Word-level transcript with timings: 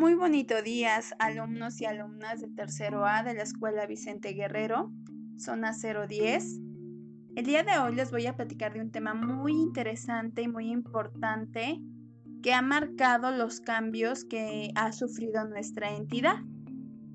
Muy 0.00 0.14
bonito 0.14 0.62
días, 0.62 1.14
alumnos 1.18 1.80
y 1.80 1.84
alumnas 1.84 2.40
de 2.40 2.48
tercero 2.48 3.04
A 3.04 3.22
de 3.22 3.34
la 3.34 3.42
Escuela 3.42 3.86
Vicente 3.86 4.32
Guerrero, 4.32 4.90
zona 5.36 5.72
010. 5.72 6.60
El 7.36 7.44
día 7.44 7.62
de 7.64 7.78
hoy 7.78 7.94
les 7.94 8.10
voy 8.10 8.26
a 8.26 8.34
platicar 8.34 8.72
de 8.72 8.80
un 8.80 8.90
tema 8.90 9.14
muy 9.14 9.52
interesante 9.52 10.42
y 10.42 10.48
muy 10.48 10.70
importante 10.70 11.80
que 12.42 12.54
ha 12.54 12.62
marcado 12.62 13.30
los 13.30 13.60
cambios 13.60 14.24
que 14.24 14.70
ha 14.74 14.92
sufrido 14.92 15.44
nuestra 15.46 15.94
entidad. 15.94 16.36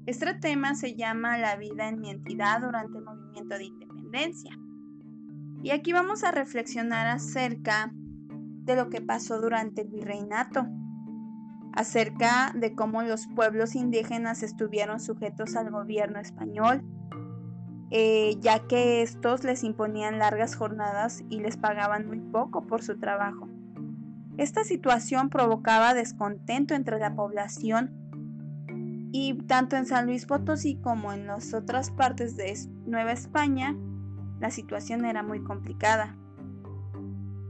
Este 0.05 0.34
tema 0.36 0.75
se 0.75 0.96
llama 0.96 1.38
La 1.38 1.55
vida 1.55 1.89
en 1.89 2.00
mi 2.00 2.12
entidad 2.12 2.62
durante 2.62 3.00
el 3.00 3.04
movimiento 3.04 3.57
de 3.57 3.66
independencia. 3.66 4.59
Y 5.66 5.71
aquí 5.71 5.93
vamos 5.93 6.23
a 6.23 6.29
reflexionar 6.29 7.07
acerca 7.07 7.91
de 7.91 8.75
lo 8.75 8.91
que 8.91 9.02
pasó 9.02 9.41
durante 9.41 9.81
el 9.81 9.88
virreinato, 9.88 10.67
acerca 11.73 12.53
de 12.55 12.76
cómo 12.76 13.02
los 13.02 13.26
pueblos 13.35 13.73
indígenas 13.73 14.43
estuvieron 14.43 14.99
sujetos 14.99 15.55
al 15.55 15.71
gobierno 15.71 16.20
español 16.20 16.84
eh, 17.91 18.38
ya 18.41 18.67
que 18.67 19.02
estos 19.02 19.43
les 19.43 19.63
imponían 19.63 20.20
largas 20.20 20.55
jornadas 20.55 21.23
y 21.30 21.40
les 21.40 21.57
pagaban 21.57 22.07
muy 22.07 22.20
poco 22.20 22.66
por 22.66 22.84
su 22.84 22.99
trabajo. 22.99 23.48
Esta 24.38 24.63
situación 24.63 25.29
provocaba 25.29 25.93
descontento 25.93 26.73
entre 26.73 26.99
la 26.99 27.16
población 27.16 27.91
y 29.12 29.35
tanto 29.48 29.77
en 29.77 29.85
San 29.85 30.07
Luis 30.07 30.26
Potosí 30.26 30.76
como 30.82 31.13
en 31.13 31.27
las 31.27 31.54
otras 31.54 31.91
partes 31.91 32.35
de 32.35 32.54
Nueva 32.85 33.13
España, 33.13 33.76
la 34.39 34.52
situación 34.52 35.05
era 35.05 35.23
muy 35.23 35.44
complicada. 35.44 36.16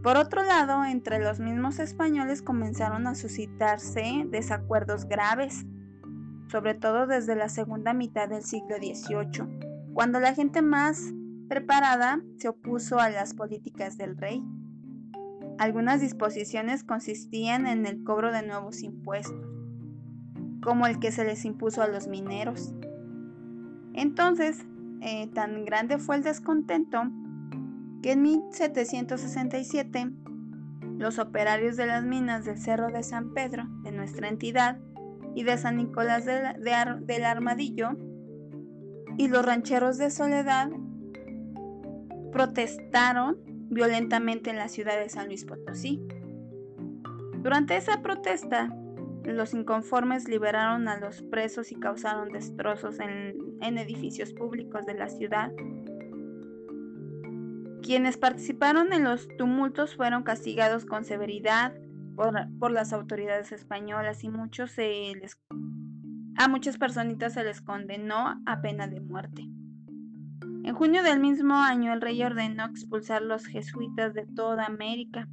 Por 0.03 0.17
otro 0.17 0.43
lado, 0.43 0.85
entre 0.85 1.19
los 1.19 1.39
mismos 1.39 1.79
españoles 1.79 2.41
comenzaron 2.41 3.07
a 3.07 3.15
suscitarse 3.15 4.25
desacuerdos 4.29 5.05
graves, 5.05 5.65
sobre 6.49 6.75
todo 6.75 7.07
desde 7.07 7.35
la 7.35 7.49
segunda 7.49 7.93
mitad 7.93 8.29
del 8.29 8.43
siglo 8.43 8.75
XVIII 8.77 9.65
cuando 9.95 10.19
la 10.19 10.33
gente 10.33 10.61
más 10.61 11.13
preparada 11.47 12.21
se 12.37 12.49
opuso 12.49 12.99
a 12.99 13.09
las 13.09 13.33
políticas 13.33 13.97
del 13.97 14.17
rey. 14.17 14.43
Algunas 15.57 16.01
disposiciones 16.01 16.83
consistían 16.83 17.65
en 17.65 17.85
el 17.85 18.03
cobro 18.03 18.33
de 18.33 18.45
nuevos 18.45 18.83
impuestos, 18.83 19.39
como 20.61 20.85
el 20.85 20.99
que 20.99 21.13
se 21.13 21.23
les 21.23 21.45
impuso 21.45 21.81
a 21.81 21.87
los 21.87 22.09
mineros. 22.09 22.75
Entonces, 23.93 24.65
eh, 25.05 25.27
tan 25.27 25.65
grande 25.65 25.99
fue 25.99 26.15
el 26.15 26.23
descontento 26.23 27.03
que 28.01 28.13
en 28.13 28.23
1767 28.23 30.09
los 30.97 31.19
operarios 31.19 31.77
de 31.77 31.85
las 31.85 32.03
minas 32.03 32.43
del 32.43 32.57
Cerro 32.57 32.87
de 32.87 33.03
San 33.03 33.31
Pedro, 33.33 33.67
de 33.83 33.91
nuestra 33.91 34.29
entidad, 34.29 34.79
y 35.35 35.43
de 35.43 35.57
San 35.59 35.77
Nicolás 35.77 36.25
del 36.25 37.23
Armadillo, 37.23 37.91
y 39.17 39.27
los 39.27 39.45
rancheros 39.45 39.99
de 39.99 40.09
Soledad 40.09 40.71
protestaron 42.31 43.37
violentamente 43.69 44.49
en 44.49 44.57
la 44.57 44.69
ciudad 44.69 44.97
de 44.97 45.09
San 45.09 45.27
Luis 45.27 45.45
Potosí. 45.45 46.01
Durante 47.43 47.77
esa 47.77 48.01
protesta, 48.01 48.75
los 49.33 49.53
inconformes 49.53 50.27
liberaron 50.27 50.87
a 50.87 50.99
los 50.99 51.21
presos 51.23 51.71
y 51.71 51.75
causaron 51.75 52.29
destrozos 52.29 52.99
en, 52.99 53.77
edificios 53.77 54.33
públicos 54.33 54.85
de 54.85 54.93
la 54.93 55.09
ciudad. 55.09 55.51
Quienes 57.81 58.17
participaron 58.17 58.93
en 58.93 59.03
los 59.03 59.27
tumultos 59.37 59.95
fueron 59.95 60.23
castigados 60.23 60.85
con 60.85 61.03
severidad 61.05 61.73
por, 62.15 62.71
las 62.71 62.93
autoridades 62.93 63.51
españolas 63.51 64.23
y 64.23 64.29
muchos 64.29 64.75
a 66.37 66.47
muchas 66.47 66.77
personitas 66.77 67.33
se 67.33 67.43
les 67.43 67.61
condenó 67.61 68.41
a 68.45 68.61
pena 68.61 68.87
de 68.87 69.01
muerte. 69.01 69.43
En 70.63 70.73
junio 70.73 71.03
del 71.03 71.19
mismo 71.19 71.55
año 71.55 71.93
el 71.93 72.01
rey 72.01 72.21
ordenó 72.23 72.65
expulsar 72.65 73.21
los 73.21 73.45
jesuitas 73.45 74.13
de 74.13 74.25
toda 74.25 74.65
América, 74.65 75.27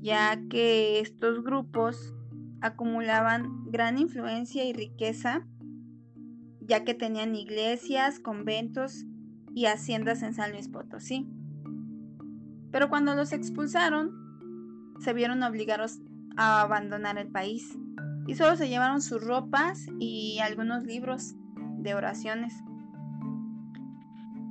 ya 0.00 0.40
que 0.48 1.00
estos 1.00 1.42
grupos 1.42 2.14
acumulaban 2.60 3.70
gran 3.70 3.98
influencia 3.98 4.64
y 4.64 4.72
riqueza, 4.72 5.46
ya 6.60 6.84
que 6.84 6.94
tenían 6.94 7.34
iglesias, 7.34 8.18
conventos 8.20 9.04
y 9.54 9.66
haciendas 9.66 10.22
en 10.22 10.34
San 10.34 10.52
Luis 10.52 10.68
Potosí. 10.68 11.28
Pero 12.70 12.88
cuando 12.88 13.14
los 13.14 13.32
expulsaron, 13.32 14.12
se 15.00 15.12
vieron 15.12 15.42
obligados 15.42 16.00
a 16.36 16.60
abandonar 16.60 17.18
el 17.18 17.28
país 17.28 17.76
y 18.26 18.34
solo 18.34 18.56
se 18.56 18.68
llevaron 18.68 19.00
sus 19.00 19.24
ropas 19.24 19.86
y 19.98 20.38
algunos 20.40 20.84
libros 20.84 21.34
de 21.78 21.94
oraciones. 21.94 22.54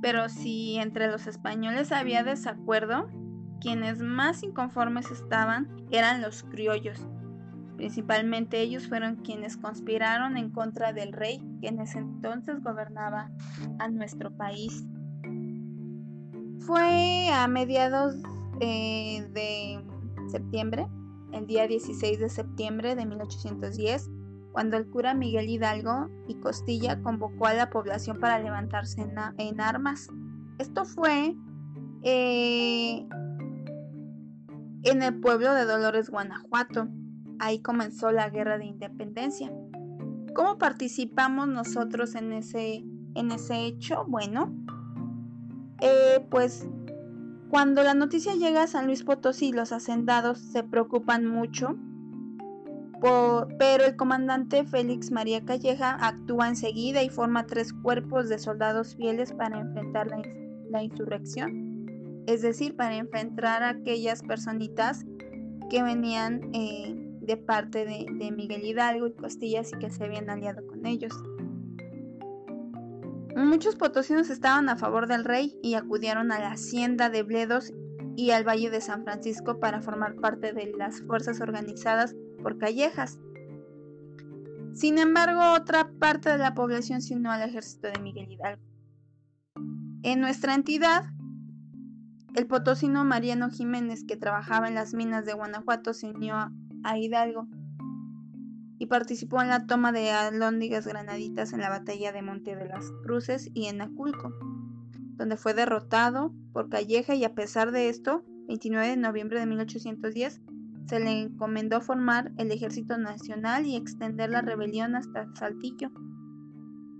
Pero 0.02 0.28
si 0.28 0.76
entre 0.76 1.08
los 1.08 1.26
españoles 1.26 1.92
había 1.92 2.22
desacuerdo, 2.22 3.08
quienes 3.60 4.00
más 4.00 4.42
inconformes 4.42 5.10
estaban 5.10 5.68
eran 5.90 6.22
los 6.22 6.42
criollos. 6.42 7.06
Principalmente 7.80 8.60
ellos 8.60 8.88
fueron 8.88 9.16
quienes 9.16 9.56
conspiraron 9.56 10.36
en 10.36 10.50
contra 10.50 10.92
del 10.92 11.14
rey 11.14 11.42
que 11.62 11.68
en 11.68 11.80
ese 11.80 11.98
entonces 11.98 12.62
gobernaba 12.62 13.30
a 13.78 13.88
nuestro 13.88 14.36
país. 14.36 14.84
Fue 16.58 17.30
a 17.32 17.48
mediados 17.48 18.16
eh, 18.60 19.26
de 19.32 19.82
septiembre 20.30 20.88
el 21.32 21.46
día 21.46 21.66
16 21.66 22.18
de 22.18 22.28
septiembre 22.28 22.94
de 22.96 23.06
1810, 23.06 24.10
cuando 24.52 24.76
el 24.76 24.86
cura 24.90 25.14
Miguel 25.14 25.48
Hidalgo 25.48 26.10
y 26.28 26.34
Costilla 26.34 27.00
convocó 27.00 27.46
a 27.46 27.54
la 27.54 27.70
población 27.70 28.20
para 28.20 28.40
levantarse 28.40 29.00
en, 29.38 29.60
armas. 29.62 30.06
Esto 30.58 30.84
fue 30.84 31.34
eh, 32.02 33.08
en 34.82 35.02
el 35.02 35.18
pueblo 35.18 35.54
de 35.54 35.64
Dolores, 35.64 36.10
Guanajuato. 36.10 36.86
Ahí 37.40 37.60
comenzó 37.60 38.12
la 38.12 38.28
guerra 38.28 38.58
de 38.58 38.66
independencia. 38.66 39.50
¿Cómo 40.34 40.58
participamos 40.58 41.48
nosotros 41.48 42.14
en 42.14 42.34
ese, 42.34 42.84
en 43.14 43.32
ese 43.32 43.64
hecho? 43.64 44.04
Bueno, 44.06 44.54
eh, 45.80 46.24
pues 46.30 46.68
cuando 47.48 47.82
la 47.82 47.94
noticia 47.94 48.34
llega 48.34 48.64
a 48.64 48.66
San 48.66 48.86
Luis 48.86 49.02
Potosí, 49.02 49.52
los 49.52 49.72
hacendados 49.72 50.38
se 50.38 50.62
preocupan 50.62 51.26
mucho, 51.26 51.76
pero 53.58 53.84
el 53.86 53.96
comandante 53.96 54.64
Félix 54.64 55.10
María 55.10 55.42
Calleja 55.42 55.96
actúa 55.98 56.46
enseguida 56.46 57.02
y 57.02 57.08
forma 57.08 57.46
tres 57.46 57.72
cuerpos 57.72 58.28
de 58.28 58.38
soldados 58.38 58.94
fieles 58.96 59.32
para 59.32 59.58
enfrentar 59.58 60.08
la, 60.70 60.82
insurrección, 60.82 61.86
es 62.26 62.42
decir, 62.42 62.76
para 62.76 62.96
enfrentar 62.96 63.62
a 63.62 63.70
aquellas 63.70 64.22
personitas 64.22 65.06
que 65.70 65.82
venían 65.82 66.50
eh, 66.52 67.09
de 67.20 67.36
parte 67.36 67.84
de, 67.84 68.30
Miguel 68.32 68.64
Hidalgo 68.64 69.06
y 69.06 69.12
Costillas 69.12 69.72
y 69.72 69.78
que 69.78 69.90
se 69.90 70.04
habían 70.04 70.30
aliado 70.30 70.66
con 70.66 70.86
ellos. 70.86 71.12
Muchos 73.36 73.76
potosinos 73.76 74.30
estaban 74.30 74.68
a 74.68 74.76
favor 74.76 75.06
del 75.06 75.24
rey 75.24 75.58
y 75.62 75.74
acudieron 75.74 76.32
a 76.32 76.40
la 76.40 76.52
hacienda 76.52 77.10
de 77.10 77.22
Bledos 77.22 77.72
y 78.16 78.32
al 78.32 78.46
Valle 78.46 78.70
de 78.70 78.80
San 78.80 79.04
Francisco 79.04 79.60
para 79.60 79.82
formar 79.82 80.16
parte 80.16 80.52
de 80.52 80.72
las 80.76 81.02
fuerzas 81.02 81.40
organizadas 81.40 82.16
por 82.42 82.58
Callejas. 82.58 83.18
Sin 84.72 84.98
embargo, 84.98 85.54
otra 85.54 85.90
parte 85.98 86.30
de 86.30 86.38
la 86.38 86.54
población 86.54 87.02
se 87.02 87.14
unió 87.14 87.30
al 87.30 87.42
ejército 87.42 87.88
de 87.88 88.00
Miguel 88.00 88.30
Hidalgo. 88.30 88.62
En 90.02 90.20
nuestra 90.20 90.54
entidad, 90.54 91.04
el 92.34 92.46
potosino 92.46 93.04
Mariano 93.04 93.50
Jiménez, 93.50 94.04
que 94.04 94.16
trabajaba 94.16 94.68
en 94.68 94.74
las 94.74 94.94
minas 94.94 95.24
de 95.24 95.34
Guanajuato, 95.34 95.92
se 95.92 96.10
unió 96.10 96.50
a 96.84 96.98
Hidalgo 96.98 97.48
y 98.80 98.86
participó 98.86 99.42
en 99.42 99.48
la 99.48 99.66
toma 99.66 99.92
de 99.92 100.10
alóndigas 100.10 100.86
granaditas 100.86 101.52
en 101.52 101.60
la 101.60 101.68
batalla 101.68 102.12
de 102.12 102.22
Monte 102.22 102.56
de 102.56 102.66
las 102.66 102.90
Cruces 103.02 103.50
y 103.52 103.66
en 103.66 103.82
Aculco, 103.82 104.32
donde 105.16 105.36
fue 105.36 105.52
derrotado 105.52 106.32
por 106.54 106.70
Calleja 106.70 107.14
y 107.14 107.24
a 107.24 107.34
pesar 107.34 107.72
de 107.72 107.90
esto, 107.90 108.24
29 108.48 108.88
de 108.88 108.96
noviembre 108.96 109.38
de 109.38 109.44
1810, 109.44 110.40
se 110.86 110.98
le 110.98 111.20
encomendó 111.20 111.82
formar 111.82 112.32
el 112.38 112.50
Ejército 112.50 112.96
Nacional 112.96 113.66
y 113.66 113.76
extender 113.76 114.30
la 114.30 114.40
rebelión 114.40 114.96
hasta 114.96 115.28
Saltillo. 115.34 115.90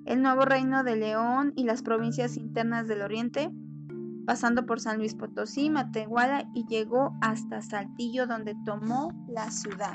El 0.04 0.20
nuevo 0.20 0.44
reino 0.44 0.84
de 0.84 0.96
León 0.96 1.54
y 1.56 1.64
las 1.64 1.82
provincias 1.82 2.36
internas 2.36 2.88
del 2.88 3.00
oriente, 3.00 3.50
pasando 4.30 4.64
por 4.64 4.78
San 4.78 4.98
Luis 4.98 5.16
Potosí, 5.16 5.70
Matehuala 5.70 6.48
y 6.54 6.64
llegó 6.66 7.18
hasta 7.20 7.62
Saltillo 7.62 8.28
donde 8.28 8.54
tomó 8.64 9.12
la 9.26 9.50
ciudad. 9.50 9.94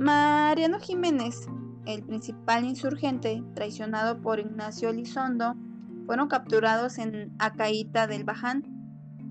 Mariano 0.00 0.80
Jiménez, 0.80 1.46
el 1.86 2.02
principal 2.02 2.64
insurgente, 2.64 3.44
traicionado 3.54 4.20
por 4.20 4.40
Ignacio 4.40 4.88
Elizondo, 4.88 5.54
fueron 6.04 6.26
capturados 6.26 6.98
en 6.98 7.32
Acaíta 7.38 8.08
del 8.08 8.24
Baján 8.24 8.64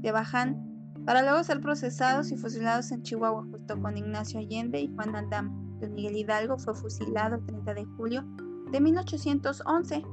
de 0.02 0.14
Baján, 0.14 0.94
para 1.06 1.22
luego 1.22 1.44
ser 1.44 1.60
procesados 1.60 2.32
y 2.32 2.38
fusilados 2.38 2.94
en 2.94 3.04
Chihuahua 3.04 3.42
junto 3.42 3.82
con 3.82 3.98
Ignacio 3.98 4.40
Allende 4.40 4.80
y 4.80 4.88
Juan 4.96 5.14
Aldama. 5.18 5.52
Don 5.82 5.94
Miguel 5.96 6.16
Hidalgo 6.16 6.58
fue 6.58 6.74
fusilado 6.74 7.36
el 7.36 7.46
30 7.46 7.74
de 7.74 7.84
julio 7.98 8.24
de 8.72 8.80
1811. 8.80 10.06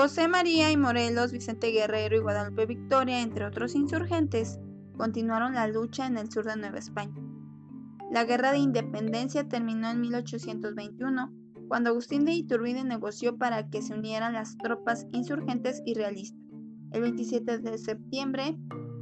José 0.00 0.28
María 0.28 0.72
y 0.72 0.78
Morelos, 0.78 1.30
Vicente 1.30 1.72
Guerrero 1.72 2.16
y 2.16 2.20
Guadalupe 2.20 2.64
Victoria, 2.64 3.20
entre 3.20 3.44
otros 3.44 3.74
insurgentes, 3.74 4.58
continuaron 4.96 5.52
la 5.52 5.66
lucha 5.66 6.06
en 6.06 6.16
el 6.16 6.30
sur 6.30 6.46
de 6.46 6.56
Nueva 6.56 6.78
España. 6.78 7.22
La 8.10 8.24
guerra 8.24 8.50
de 8.52 8.60
independencia 8.60 9.46
terminó 9.46 9.90
en 9.90 10.00
1821, 10.00 11.34
cuando 11.68 11.90
Agustín 11.90 12.24
de 12.24 12.32
Iturbide 12.32 12.82
negoció 12.82 13.36
para 13.36 13.68
que 13.68 13.82
se 13.82 13.92
unieran 13.92 14.32
las 14.32 14.56
tropas 14.56 15.06
insurgentes 15.12 15.82
y 15.84 15.92
realistas. 15.92 16.40
El 16.92 17.02
27 17.02 17.58
de 17.58 17.76
septiembre, 17.76 18.56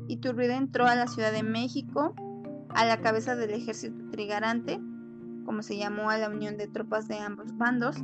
Iturbide 0.08 0.56
entró 0.56 0.88
a 0.88 0.96
la 0.96 1.06
Ciudad 1.06 1.30
de 1.30 1.44
México 1.44 2.16
a 2.70 2.84
la 2.84 3.00
cabeza 3.00 3.36
del 3.36 3.52
ejército 3.52 4.10
trigarante, 4.10 4.80
como 5.44 5.62
se 5.62 5.76
llamó 5.76 6.10
a 6.10 6.18
la 6.18 6.28
unión 6.28 6.56
de 6.56 6.66
tropas 6.66 7.06
de 7.06 7.20
ambos 7.20 7.56
bandos. 7.56 7.94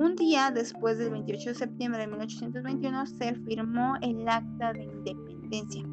Un 0.00 0.16
día 0.16 0.50
después 0.50 0.96
del 0.96 1.10
28 1.10 1.50
de 1.50 1.54
septiembre 1.54 2.00
de 2.00 2.06
1821 2.06 3.04
se 3.04 3.34
firmó 3.34 3.96
el 4.00 4.26
Acta 4.26 4.72
de 4.72 4.84
Independencia. 4.84 5.84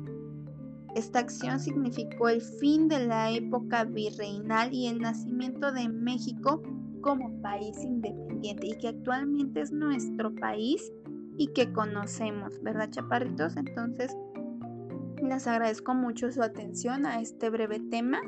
Esta 0.95 1.19
acción 1.19 1.59
significó 1.59 2.29
el 2.29 2.39
fin 2.39 2.87
de 2.87 3.05
la 3.05 3.29
época 3.31 3.83
virreinal 3.83 4.73
y 4.73 4.87
el 4.87 4.99
nacimiento 4.99 5.73
de 5.73 5.89
México 5.89 6.61
como 7.01 7.41
país 7.41 7.83
independiente 7.83 8.67
y 8.67 8.77
que 8.77 8.87
actualmente 8.87 9.59
es 9.59 9.73
nuestro 9.73 10.33
país 10.35 10.89
y 11.35 11.47
que 11.47 11.73
conocemos, 11.73 12.63
¿verdad, 12.63 12.89
chaparritos? 12.89 13.57
Entonces, 13.57 14.15
les 15.21 15.45
agradezco 15.47 15.93
mucho 15.93 16.31
su 16.31 16.41
atención 16.41 17.05
a 17.05 17.19
este 17.19 17.49
breve 17.49 17.81
tema. 17.91 18.21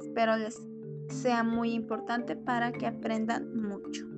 Espero 0.00 0.36
les 0.38 0.60
sea 1.06 1.44
muy 1.44 1.70
importante 1.70 2.34
para 2.34 2.72
que 2.72 2.88
aprendan 2.88 3.56
mucho. 3.56 4.09